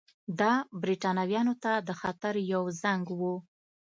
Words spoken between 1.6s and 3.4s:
ته د خطر یو زنګ وو.